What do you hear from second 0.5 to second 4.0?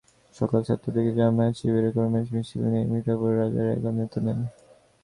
সাতটার দিকে জামায়াত-শিবিরের কর্মীরা মিছিল নিয়ে মিঠাপুকুর বাজার এলাকার